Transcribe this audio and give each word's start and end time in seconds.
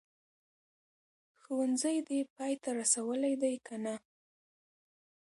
ښوونځی 1.41 1.97
دي 2.07 2.19
پای 2.35 2.53
ته 2.63 2.69
رسولی 2.79 3.33
دی 3.41 3.55
که 3.65 3.75
نه؟ 3.83 3.95